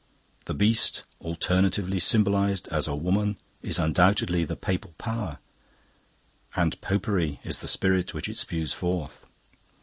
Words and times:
The 0.45 0.55
Beast, 0.55 1.03
alternatively 1.21 1.99
symbolised 1.99 2.67
as 2.69 2.87
a 2.87 2.95
Woman, 2.95 3.37
is 3.61 3.77
undoubtedly 3.77 4.43
the 4.43 4.55
Papal 4.55 4.95
power, 4.97 5.37
and 6.55 6.81
Popery 6.81 7.39
is 7.43 7.59
the 7.59 7.67
spirit 7.67 8.11
which 8.11 8.27
it 8.27 8.39
spews 8.39 8.73
forth. 8.73 9.27